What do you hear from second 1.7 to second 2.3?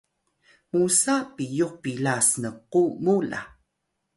pila